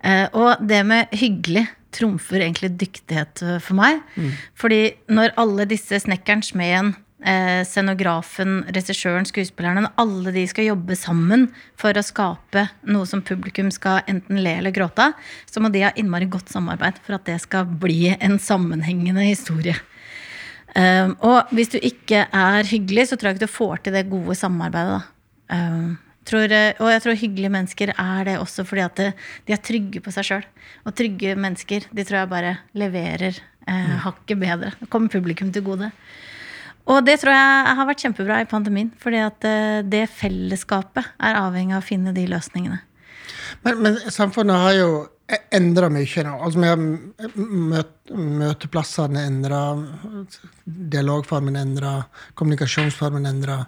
[0.00, 4.00] Eh, og det med hyggelig trumfer egentlig dyktighet eh, for meg.
[4.16, 4.32] Mm.
[4.56, 4.80] Fordi
[5.12, 11.48] når alle disse snekkeren, smeden, eh, scenografen, regissøren, skuespillerne alle de skal jobbe sammen
[11.80, 15.84] for å skape noe som publikum skal enten le eller gråte av, så må de
[15.84, 19.76] ha innmari godt samarbeid for at det skal bli en sammenhengende historie.
[20.70, 24.06] Um, og hvis du ikke er hyggelig, så tror jeg ikke du får til det
[24.10, 25.02] gode samarbeidet.
[25.50, 29.08] Um, tror, og jeg tror hyggelige mennesker er det også fordi at det,
[29.48, 30.48] de er trygge på seg sjøl.
[30.86, 33.96] Og trygge mennesker de tror jeg bare leverer uh, mm.
[34.06, 34.74] hakket bedre.
[34.78, 35.90] Det kommer publikum til gode.
[36.90, 38.92] Og det tror jeg har vært kjempebra i pandemien.
[38.98, 42.80] fordi at uh, det fellesskapet er avhengig av å finne de løsningene.
[43.66, 44.90] Men, men samfunnet har jo
[45.54, 46.36] endra mye nå.
[46.44, 46.58] Altså,
[48.40, 49.62] møteplassene endra,
[50.64, 51.98] dialogformen endra,
[52.38, 53.60] kommunikasjonsformen endra.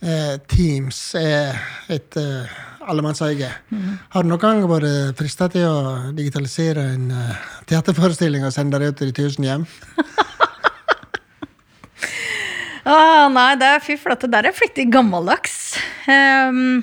[0.00, 1.58] Eh, Teams er
[1.92, 3.50] et eh, allemannseie.
[3.68, 3.98] Mm.
[4.14, 7.34] Har du noen gang vært frista til å digitalisere en uh,
[7.68, 9.66] teaterforestilling og sende det ut til de tusen hjem?
[12.88, 14.30] ah, nei, det er fy flate.
[14.32, 15.58] Der er jeg flittig gammeldags.
[16.08, 16.80] Um,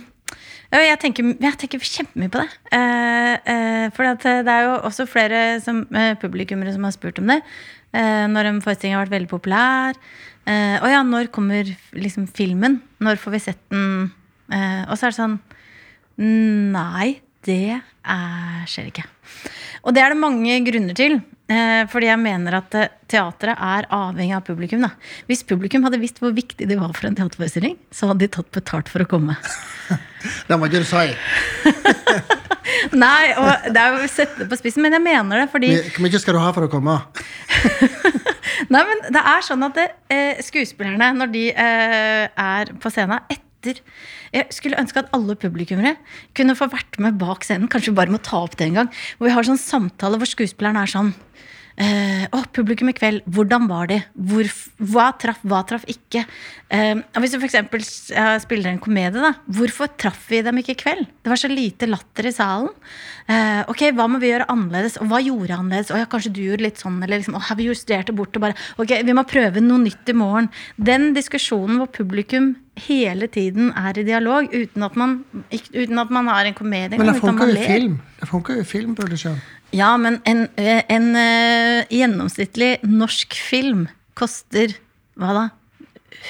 [0.75, 2.47] jeg tenker, jeg tenker kjempemye på det.
[2.75, 7.27] Eh, eh, for det er jo også flere som, eh, publikummere som har spurt om
[7.27, 7.41] det.
[7.93, 9.95] Eh, når en forestilling har vært veldig populær.
[10.47, 12.81] Eh, og ja, når kommer liksom filmen?
[12.99, 14.11] Når får vi sett den?
[14.51, 15.39] Eh, og så er det sånn
[16.17, 19.03] Nei, det er, skjer ikke.
[19.85, 21.19] Og det er det mange grunner til.
[21.47, 24.81] Eh, fordi jeg mener at eh, teatret er avhengig av publikum.
[24.83, 24.91] Da.
[25.29, 28.49] Hvis publikum hadde visst hvor viktig det var for en teaterforestilling, så hadde de tatt
[28.55, 29.37] betalt for å komme.
[30.49, 31.05] det må ikke du si.
[33.03, 35.69] Nei, og det er jo å sette det på spissen, men jeg mener det fordi
[35.95, 36.97] Hvor mye skal du ha for å komme?
[38.73, 43.23] Nei, men det er sånn at det, eh, skuespillerne, når de eh, er på scenen
[43.23, 45.95] etter jeg skulle ønske at alle publikummere
[46.37, 47.69] kunne få vært med bak scenen.
[47.71, 48.91] Kanskje vi bare må ta opp det en gang.
[49.17, 51.13] Hvor vi har sånn samtale hvor skuespilleren er sånn
[51.77, 53.99] Uh, oh, publikum i kveld, hvordan var det?
[54.17, 54.47] Hvor,
[54.89, 56.23] hva traff, hva traff ikke?
[56.73, 57.91] Uh, hvis du f.eks.
[58.41, 59.35] Spiller en komedie, da.
[59.45, 61.05] Hvorfor traff vi dem ikke i kveld?
[61.21, 62.73] Det var så lite latter i salen.
[63.29, 64.97] Uh, ok, Hva må vi gjøre annerledes?
[65.03, 65.93] Og hva gjorde annerledes?
[65.93, 68.47] Og ja, kanskje du gjorde litt sånn, eller liksom, har vi justerte det bort og
[68.47, 70.49] bare Ok, vi må prøve noe nytt i morgen.
[70.81, 75.19] Den diskusjonen hvor publikum hele tiden er i dialog, uten at man,
[75.51, 76.97] uten at man har en komedie.
[76.97, 77.97] Men det funker jo film.
[78.17, 79.39] Det funker jo i filmproduksjon.
[79.75, 84.77] Ja, men en, en, en uh, gjennomsnittlig norsk film koster
[85.17, 85.45] hva da?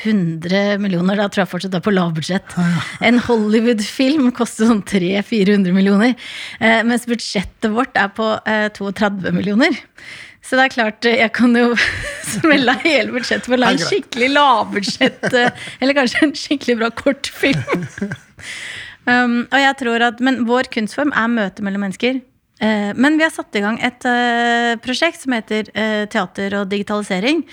[0.03, 1.17] 100 millioner.
[1.17, 2.55] Da tror jeg fortsatt det er på lavbudsjett.
[3.05, 6.15] En Hollywood-film koster sånn 300-400 millioner.
[6.61, 9.77] Uh, mens budsjettet vårt er på eh, 32 millioner.
[10.45, 11.73] Så det er klart, jeg kan jo
[12.35, 16.91] smelle av hele budsjettet for å lage en skikkelig lavbudsjett Eller kanskje en skikkelig bra
[17.03, 17.87] kortfilm.
[19.07, 22.17] Um, og jeg tror at, Men vår kunstform er møte mellom mennesker.
[22.59, 26.71] Eh, men vi har satt i gang et uh, prosjekt som heter uh, Teater og
[26.71, 27.43] digitalisering.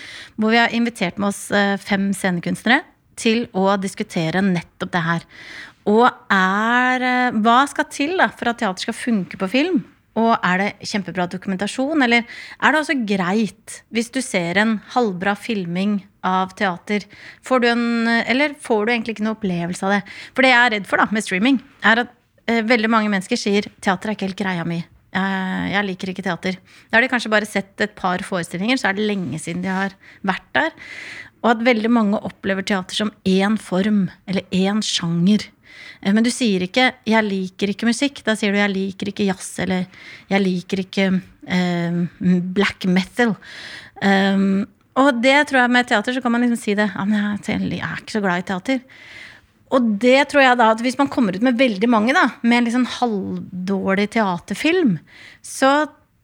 [0.40, 1.46] Hvor vi har invitert med oss
[1.84, 2.82] fem scenekunstnere
[3.20, 5.26] til å diskutere nettopp det her.
[5.90, 9.82] Og er Hva skal til da, for at teater skal funke på film?
[10.18, 15.34] Og er det kjempebra dokumentasjon, eller er det også greit hvis du ser en halvbra
[15.36, 17.04] filming av teater?
[17.44, 17.84] Får du en,
[18.22, 20.00] eller får du egentlig ikke noe opplevelse av det?
[20.32, 23.68] For det jeg er redd for da, med streaming, er at veldig mange mennesker sier
[23.82, 24.80] teater er ikke helt greia mi.
[25.14, 26.56] Jeg liker ikke teater.
[26.90, 29.70] Da har de kanskje bare sett et par forestillinger, så er det lenge siden de
[29.70, 29.94] har
[30.26, 30.72] vært der.
[31.44, 35.44] Og at veldig mange opplever teater som én form, eller én sjanger.
[36.00, 38.24] Eh, men du sier ikke 'jeg liker ikke musikk'.
[38.24, 39.86] Da sier du 'jeg liker ikke jazz', eller
[40.30, 42.06] 'jeg liker ikke eh,
[42.54, 43.36] black metal'.
[44.02, 46.90] Um, og det tror jeg med teater så kan man liksom si det.
[46.94, 48.80] Ja, men jeg er ikke så glad i teater.
[49.72, 52.66] Og det tror jeg da at hvis man kommer ut med veldig mange, da, med
[52.66, 54.98] en sånn halvdårlig teaterfilm,
[55.44, 55.72] så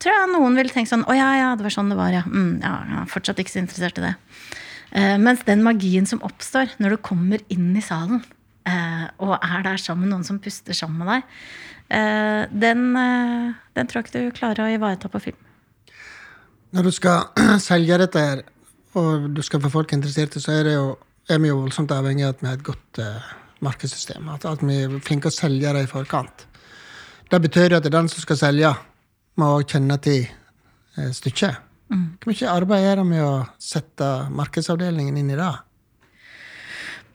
[0.01, 2.23] tror jeg noen vil tenke sånn Å ja, ja, det var sånn det var, ja.
[2.25, 4.15] Mm, ja er fortsatt ikke så interessert i det.
[4.91, 8.25] Uh, mens den magien som oppstår når du kommer inn i salen,
[8.69, 11.37] uh, og er der sammen med noen som puster sammen med deg,
[11.95, 12.89] uh, den,
[13.77, 15.39] den tror jeg ikke du klarer å ivareta på film.
[16.75, 17.31] Når du skal
[17.69, 18.43] selge dette her,
[18.99, 20.97] og du skal få folk interesserte, så er, det jo,
[21.31, 23.33] er vi jo voldsomt avhengig av at vi har et godt uh,
[23.65, 24.29] markedssystem.
[24.35, 26.47] At, at, vi er flinke å selge det i forkant.
[27.31, 28.75] Det betyr at det er den som skal selge,
[29.41, 30.25] må kjenne til
[30.99, 31.67] uh, stykket.
[31.91, 32.07] Mm.
[32.23, 35.53] Hvor mye arbeid er det med å sette markedsavdelingen inn i det?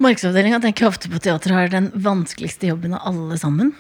[0.04, 3.72] Markedsavdelinga tenker jeg ofte på teatret har den vanskeligste jobben av alle sammen.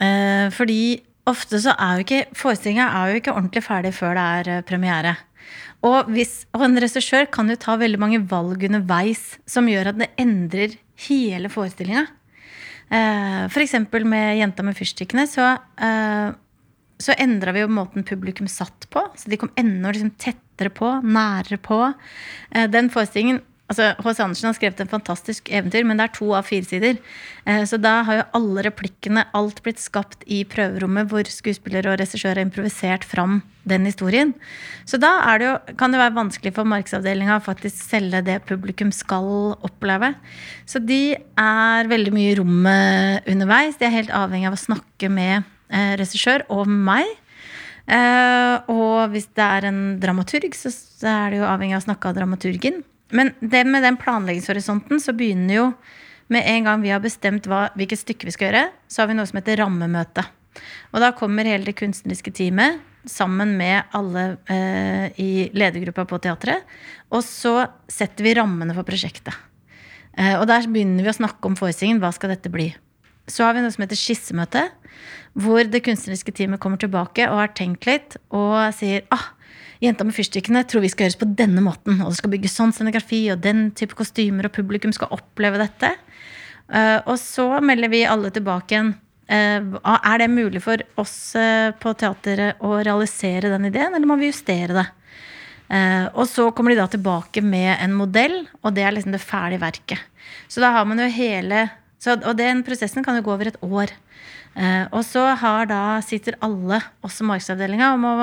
[0.00, 4.24] Eh, fordi ofte så er jo ikke forestillinga er jo ikke ordentlig ferdig før det
[4.38, 5.14] er eh, premiere.
[5.82, 9.98] Og, hvis, og en regissør kan jo ta veldig mange valg underveis som gjør at
[9.98, 10.76] det endrer
[11.08, 12.06] hele forestillinga.
[12.92, 13.74] Eh, F.eks.
[14.04, 16.34] med 'Jenta med fyrstikkene' så, eh,
[17.02, 19.02] så endra vi jo måten publikum satt på.
[19.16, 21.94] Så de kom enda liksom tettere på, nærere på.
[22.52, 23.42] Eh, den forestillingen
[23.72, 24.20] Altså, H.C.
[24.20, 26.98] Andersen har skrevet en fantastisk eventyr, men det er to av fire sider.
[27.48, 31.96] Eh, så da har jo alle replikkene, alt blitt skapt i prøverommet hvor skuespiller og
[32.02, 34.34] regissør har improvisert fram den historien.
[34.84, 38.92] Så da det jo, kan det være vanskelig for markedsavdelinga å faktisk selge det publikum
[38.92, 40.12] skal oppleve.
[40.68, 43.80] Så de er veldig mye i rommet underveis.
[43.80, 45.38] De er helt avhengig av å snakke med
[45.72, 47.08] eh, regissør og meg.
[47.88, 50.70] Eh, og hvis det er en dramaturg, så
[51.08, 52.82] er det jo avhengig av å snakke av dramaturgen.
[53.12, 55.66] Men det med den planleggingshorisonten så begynner jo
[56.32, 59.16] med en gang vi har bestemt hva, hvilket stykke vi skal gjøre, så har vi
[59.18, 60.24] noe som heter rammemøte.
[60.92, 66.68] Og da kommer hele det kunstneriske teamet sammen med alle eh, i ledergruppa på teatret.
[67.12, 69.34] Og så setter vi rammene for prosjektet.
[70.16, 72.02] Eh, og der begynner vi å snakke om forestillingen.
[72.02, 72.70] Hva skal dette bli?
[73.30, 74.66] Så har vi noe som heter skissemøte,
[75.38, 79.30] hvor det kunstneriske teamet kommer tilbake og har tenkt litt og sier ah,
[79.82, 81.98] Jenta med fyrstikkene tror vi skal gjøres på denne måten.
[82.04, 85.90] Og det skal bygges sånn scenografi og den type kostymer, og publikum skal oppleve dette.
[86.70, 88.92] Uh, og så melder vi alle tilbake igjen.
[89.32, 94.20] Uh, er det mulig for oss uh, på teateret å realisere den ideen, eller må
[94.20, 94.88] vi justere det?
[95.72, 99.62] og så kommer de da tilbake med en modell, og det er liksom det ferdige
[99.62, 100.02] verket.
[100.44, 101.62] Så da har man jo hele
[101.96, 103.94] så, Og den prosessen kan jo gå over et år.
[104.52, 108.16] Eh, og så har da, sitter alle, også markedsavdelinga, om å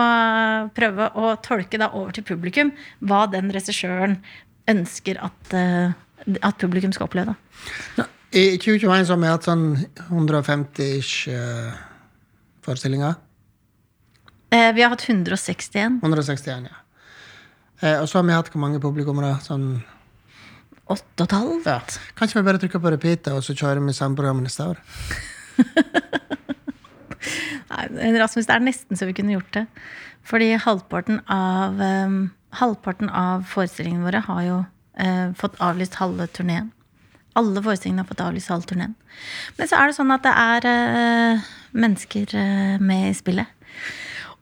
[0.77, 4.19] prøve å tolke da over til publikum hva den regissøren
[4.69, 5.95] ønsker at, eh,
[6.37, 7.33] at, publikum skal oppleve.
[7.97, 9.65] Ja, I 2021 så har vi hatt sånn
[10.11, 11.73] 150-ish uh,
[12.65, 13.17] forestillinger.
[14.53, 15.99] Eh, vi har hatt 161.
[16.03, 16.77] 161, ja.
[17.79, 19.37] Eh, og så har vi hatt hvor mange publikummere?
[19.45, 19.79] Sånn
[20.89, 21.67] Åtte og et halvt?
[21.69, 22.05] Ja.
[22.17, 24.79] Kan vi bare trykke på repeat, og så kjører vi samme program neste år?
[27.69, 29.65] Nei, Rasmus, det er nesten så vi kunne gjort det.
[30.27, 32.19] Fordi halvparten av, um,
[32.59, 36.71] halvparten av forestillingene våre har jo uh, fått avlyst halve turneen.
[37.39, 38.97] Alle forestillingene har fått avlyst halve turneen.
[39.57, 43.55] Men så er det sånn at det er uh, mennesker uh, med i spillet.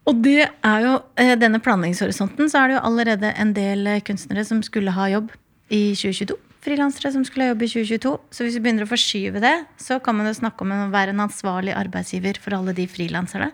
[0.07, 0.91] Og det er jo,
[1.35, 5.33] denne planleggingshorisonten så er det jo allerede en del kunstnere som skulle ha jobb
[5.67, 8.13] i 2022 frilansere som skulle jobbe i 2022.
[8.31, 11.15] Så hvis vi begynner å forskyve det, så kan man jo snakke om å være
[11.15, 13.53] en ansvarlig arbeidsgiver for alle de frilanserne.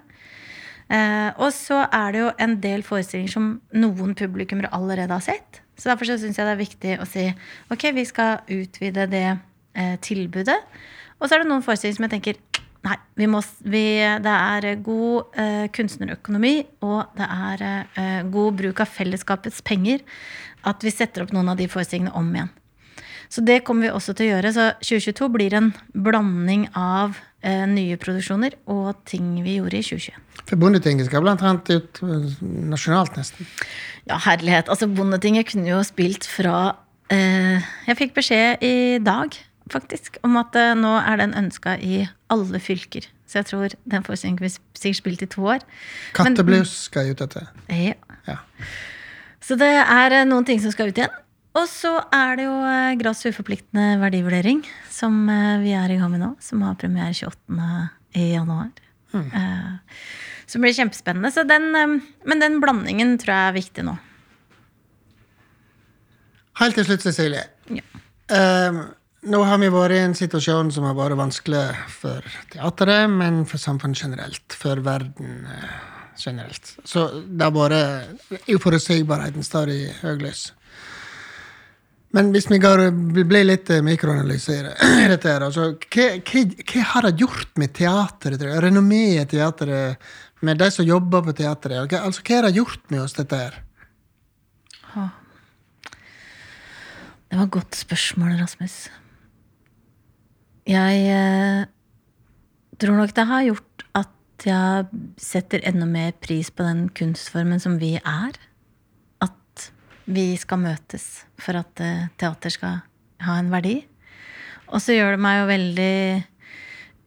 [0.91, 5.61] Eh, og så er det jo en del forestillinger som noen publikummere allerede har sett.
[5.79, 7.27] Så derfor så syns jeg det er viktig å si
[7.73, 10.59] ok, vi skal utvide det eh, tilbudet.
[11.19, 12.41] Og så er det noen forestillinger som jeg tenker
[12.83, 13.85] nei, vi må, vi,
[14.25, 20.03] det er god eh, kunstnerøkonomi, og det er eh, god bruk av fellesskapets penger
[20.67, 22.51] at vi setter opp noen av de forestillingene om igjen.
[23.33, 24.51] Så det kommer vi også til å gjøre.
[24.53, 25.71] Så 2022 blir en
[26.05, 30.19] blanding av eh, nye produksjoner og ting vi gjorde i 2021.
[30.43, 32.27] For Bondetinget skal blant annet ut eh,
[32.69, 33.49] nasjonalt, nesten?
[34.05, 34.69] Ja, herlighet.
[34.69, 36.75] Altså, Bondetinget kunne jo spilt fra
[37.09, 39.33] eh, Jeg fikk beskjed i dag,
[39.73, 43.09] faktisk, om at eh, nå er den ønska i alle fylker.
[43.25, 44.19] Så jeg tror den blir
[44.53, 45.65] sikkert spilt i to år.
[46.13, 47.49] Katteblues skal ut etter.
[47.73, 47.97] Ja.
[48.29, 48.37] ja.
[49.41, 51.17] Så det er eh, noen ting som skal ut igjen.
[51.53, 56.09] Og så er det jo Gras Grass uforpliktende verdivurdering, som eh, vi er i gang
[56.09, 56.31] med nå.
[56.41, 57.67] Som har premiere 28.
[58.17, 58.71] i januar.
[59.13, 59.27] Mm.
[59.29, 59.99] Uh,
[60.49, 61.29] som blir kjempespennende.
[61.45, 63.93] Den, men den blandingen tror jeg er viktig nå.
[66.57, 67.45] Helt til slutt, Cecilie.
[67.69, 67.85] Ja.
[68.33, 68.81] Uh,
[69.29, 73.61] nå har vi vært i en situasjon som har vært vanskelig for teateret, men for
[73.61, 74.57] samfunnet generelt.
[74.57, 75.45] For verden
[76.17, 76.73] generelt.
[76.85, 80.49] Så det har vært Uforutsigbarheten står i høylys.
[82.13, 82.85] Men hvis vi går,
[83.25, 89.39] blir litt eh, mikroanalyse altså, hva, hva, hva, har det gjort med teateret, renommeet i
[89.39, 90.11] teateret,
[90.45, 91.87] med de som jobber på teatret?
[91.89, 93.59] Hva, altså, hva har det gjort med oss, dette her?
[97.33, 98.75] Det var et godt spørsmål, Rasmus.
[100.69, 101.63] Jeg eh,
[102.77, 107.79] tror nok det har gjort at jeg setter enda mer pris på den kunstformen som
[107.81, 108.37] vi er.
[110.05, 112.81] Vi skal møtes for at eh, teater skal
[113.23, 113.77] ha en verdi.
[114.73, 115.95] Og så gjør det meg jo veldig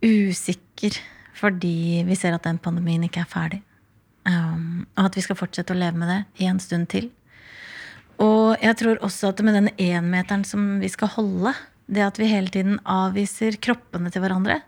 [0.07, 0.99] usikker
[1.37, 3.61] fordi vi ser at den pandemien ikke er ferdig.
[4.27, 7.11] Um, og at vi skal fortsette å leve med det i en stund til.
[8.23, 11.53] Og jeg tror også at med den énmeteren som vi skal holde,
[11.87, 14.61] det at vi hele tiden avviser kroppene til hverandre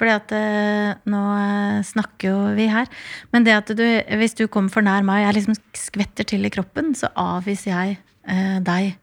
[0.00, 2.88] fordi at eh, Nå eh, snakker jo vi her.
[3.34, 3.84] Men det at du,
[4.20, 7.98] hvis du kommer for nær meg, jeg liksom skvetter til i kroppen, så avviser jeg
[8.24, 8.94] eh, deg.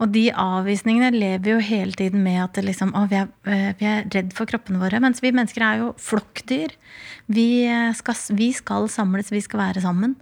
[0.00, 3.90] Og de avvisningene lever jo hele tiden med at liksom, å, vi, er, eh, vi,
[3.90, 5.02] er, redd for kroppene våre.
[5.04, 6.72] Mens vi mennesker er jo flokkdyr.
[7.28, 7.48] Vi
[7.98, 10.16] skal, vi skal samles, vi skal være sammen.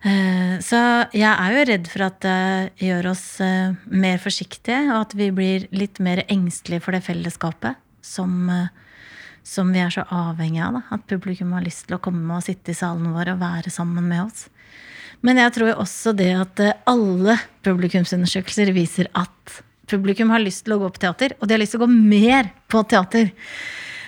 [0.00, 0.78] Eh, så
[1.12, 3.24] jeg er jo redd for at det gjør oss
[3.84, 8.48] mer forsiktige, og at vi blir litt mer engstelige for det fellesskapet som,
[9.44, 10.78] som vi er så avhengige av.
[10.78, 10.96] Da.
[10.96, 14.08] At publikum har lyst til å komme og sitte i salen vår og være sammen
[14.08, 14.48] med oss.
[15.20, 17.36] Men jeg tror også det at alle
[17.66, 21.74] publikumsundersøkelser viser at publikum har lyst til å gå på teater, og de har lyst
[21.76, 23.28] til å gå mer på teater.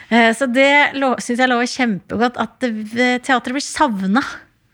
[0.08, 2.64] Så det syns jeg lover kjempegodt, at
[3.26, 4.22] teatret blir savna.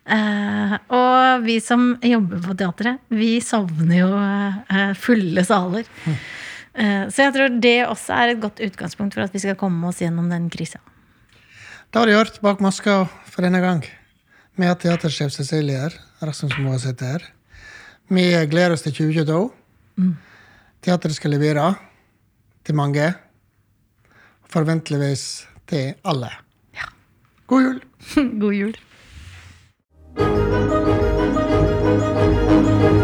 [0.09, 4.11] Og vi som jobber på teatret, vi savner jo
[4.96, 5.88] fulle saler.
[6.74, 10.00] Så jeg tror det også er et godt utgangspunkt for at vi skal komme oss
[10.00, 10.80] gjennom den krisa.
[11.92, 13.82] Da har du hørt Bak maska for denne gang.
[14.59, 15.94] Vi har teatersjef Cecilie her.
[16.20, 17.28] Rasmus Moa sitter her.
[18.09, 19.38] Vi gleder oss til 2022.
[20.00, 20.16] Mm.
[20.84, 21.70] Teatret skal levere
[22.64, 23.06] til mange.
[24.48, 25.24] Forventeligvis
[25.68, 26.32] til alle.
[26.76, 26.88] Ja.
[27.46, 27.80] God jul!
[28.42, 28.76] God jul.
[30.18, 30.42] thank
[32.92, 32.97] you